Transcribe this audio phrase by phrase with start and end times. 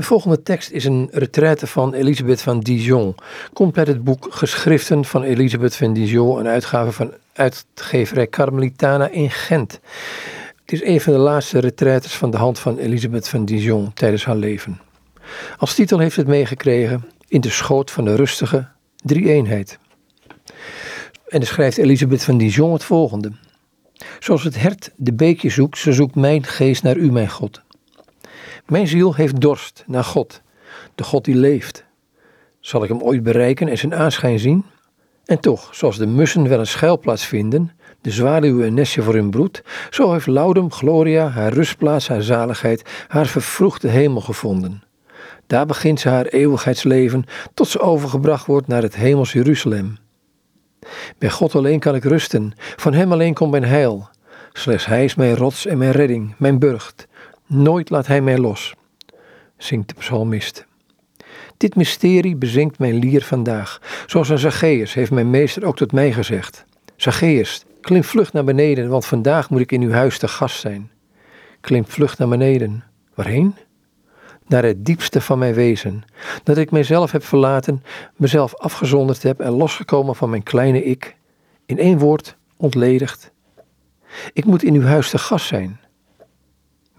[0.00, 3.14] De volgende tekst is een retraite van Elisabeth van Dijon.
[3.52, 9.30] Komt uit het boek Geschriften van Elisabeth van Dijon, een uitgave van uitgeverij Carmelitana in
[9.30, 9.80] Gent.
[10.64, 14.24] Het is een van de laatste retraites van de hand van Elisabeth van Dijon tijdens
[14.24, 14.80] haar leven.
[15.56, 19.78] Als titel heeft het meegekregen In de schoot van de rustige drie-eenheid.
[21.28, 23.32] En dan schrijft Elisabeth van Dijon het volgende.
[24.18, 27.62] Zoals het hert de beekje zoekt, zo zoekt mijn geest naar u, mijn God.
[28.70, 30.42] Mijn ziel heeft dorst naar God,
[30.94, 31.84] de God die leeft.
[32.60, 34.64] Zal ik hem ooit bereiken en zijn aanschijn zien?
[35.24, 39.30] En toch, zoals de mussen wel een schuilplaats vinden, de zwaluw een nestje voor hun
[39.30, 44.82] broed, zo heeft Laudum Gloria haar rustplaats, haar zaligheid, haar vervroegde hemel gevonden.
[45.46, 47.24] Daar begint ze haar eeuwigheidsleven,
[47.54, 49.96] tot ze overgebracht wordt naar het hemels Jeruzalem.
[51.18, 54.08] Bij God alleen kan ik rusten, van Hem alleen komt mijn heil.
[54.52, 57.08] Slechts Hij is mijn rots en mijn redding, mijn burcht.
[57.52, 58.74] Nooit laat Hij mij los,
[59.56, 60.66] zingt de psalmist.
[61.56, 63.80] Dit mysterie bezinkt mijn lier vandaag.
[64.06, 66.64] Zoals een Zacchaeus heeft mijn meester ook tot mij gezegd.
[66.96, 70.90] Zacchaeus, klim vlug naar beneden, want vandaag moet ik in uw huis te gast zijn.
[71.60, 72.84] Klim vlug naar beneden.
[73.14, 73.54] Waarheen?
[74.46, 76.04] Naar het diepste van mijn wezen.
[76.42, 77.82] Dat ik mijzelf heb verlaten,
[78.16, 81.16] mezelf afgezonderd heb en losgekomen van mijn kleine ik.
[81.66, 83.32] In één woord, ontledigd.
[84.32, 85.80] Ik moet in uw huis te gast zijn.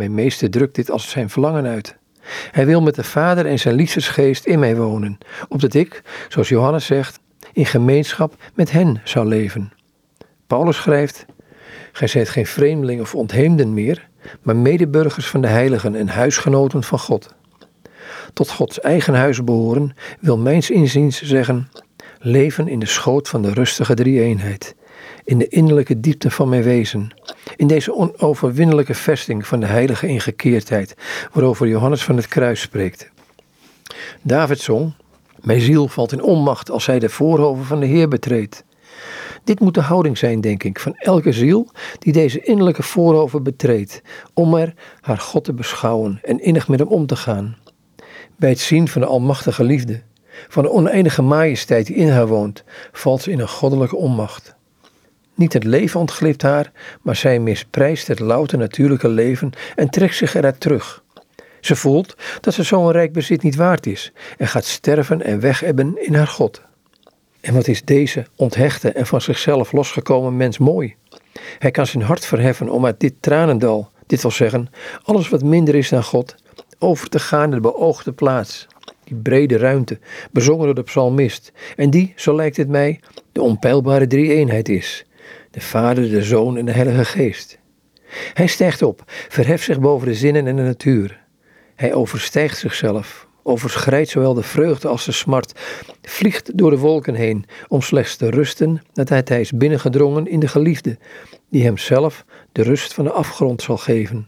[0.00, 1.96] Mijn meester drukt dit als zijn verlangen uit.
[2.50, 6.86] Hij wil met de Vader en zijn liefdesgeest in mij wonen, opdat ik, zoals Johannes
[6.86, 7.20] zegt,
[7.52, 9.72] in gemeenschap met hen zou leven.
[10.46, 11.26] Paulus schrijft:
[11.92, 14.08] Gij zijt geen vreemdeling of ontheemden meer,
[14.42, 17.34] maar medeburgers van de heiligen en huisgenoten van God.
[18.32, 21.68] Tot Gods eigen huis behoren wil mijns inziens zeggen:
[22.18, 24.74] leven in de schoot van de rustige drie-eenheid,
[25.24, 27.10] in de innerlijke diepte van mijn wezen,
[27.56, 30.94] in deze onoverwinnelijke vesting van de heilige ingekeerdheid,
[31.32, 33.10] waarover Johannes van het Kruis spreekt.
[34.22, 34.92] David zong:
[35.40, 38.64] Mijn ziel valt in onmacht als zij de voorhoven van de Heer betreedt.
[39.44, 41.68] Dit moet de houding zijn, denk ik, van elke ziel
[41.98, 44.02] die deze innerlijke voorhoven betreedt,
[44.34, 47.56] om er haar God te beschouwen en innig met hem om te gaan.
[48.36, 50.02] Bij het zien van de almachtige liefde,
[50.48, 54.54] van de oneindige majesteit die in haar woont, valt ze in een goddelijke onmacht.
[55.40, 60.34] Niet het leven ontglipt haar, maar zij misprijst het louter natuurlijke leven en trekt zich
[60.34, 61.02] eruit terug.
[61.60, 66.06] Ze voelt dat ze zo'n rijk bezit niet waard is en gaat sterven en wegebben
[66.06, 66.62] in haar God.
[67.40, 70.94] En wat is deze onthechte en van zichzelf losgekomen mens mooi?
[71.58, 74.68] Hij kan zijn hart verheffen om uit dit tranendal, dit wil zeggen,
[75.02, 76.34] alles wat minder is dan God,
[76.78, 78.66] over te gaan naar de beoogde plaats.
[79.04, 79.98] Die brede ruimte,
[80.30, 83.00] bezongen door de psalmist, en die, zo lijkt het mij,
[83.32, 85.04] de onpeilbare drie-eenheid is
[85.50, 87.58] de Vader, de Zoon en de Heilige Geest.
[88.34, 91.20] Hij stijgt op, verheft zich boven de zinnen en de natuur.
[91.76, 95.60] Hij overstijgt zichzelf, overschrijdt zowel de vreugde als de smart,
[96.02, 100.48] vliegt door de wolken heen om slechts te rusten nadat hij is binnengedrongen in de
[100.48, 100.98] geliefde,
[101.50, 104.26] die hem zelf de rust van de afgrond zal geven.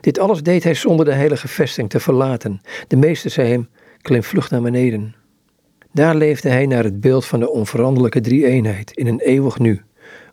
[0.00, 2.60] Dit alles deed hij zonder de heilige vesting te verlaten.
[2.88, 3.68] De meester zei hem,
[4.02, 5.14] klim vlug naar beneden.
[5.92, 9.82] Daar leefde hij naar het beeld van de onveranderlijke drie-eenheid in een eeuwig nu.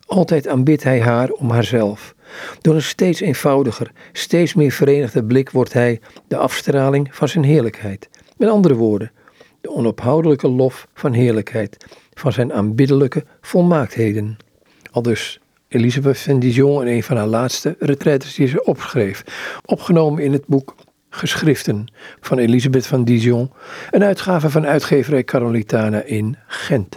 [0.08, 2.14] Altijd aanbidt hij haar om haarzelf.
[2.60, 8.08] Door een steeds eenvoudiger, steeds meer verenigde blik wordt hij de afstraling van zijn heerlijkheid.
[8.36, 9.10] Met andere woorden,
[9.60, 11.76] de onophoudelijke lof van heerlijkheid,
[12.14, 14.36] van zijn aanbiddelijke volmaaktheden.
[14.90, 19.24] Al dus Elisabeth van Dijon in een van haar laatste retraites die ze opschreef,
[19.64, 20.74] opgenomen in het boek
[21.10, 23.52] Geschriften van Elisabeth van Dijon,
[23.90, 26.96] een uitgave van uitgeverij Carolitana in Gent.